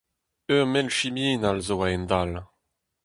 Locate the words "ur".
0.53-0.63